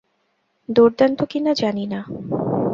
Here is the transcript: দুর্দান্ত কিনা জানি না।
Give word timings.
দুর্দান্ত 0.69 1.19
কিনা 1.23 1.51
জানি 1.53 1.85
না। 1.87 1.99